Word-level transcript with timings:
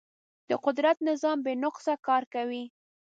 د 0.49 0.51
قدرت 0.65 0.97
نظام 1.09 1.37
بې 1.45 1.53
نقصه 1.63 1.93
کار 2.07 2.23
کوي. 2.33 2.63